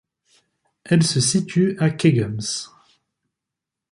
Elle 0.83 1.03
se 1.03 1.19
situe 1.21 1.77
à 1.77 1.91
Ķegums. 1.91 2.69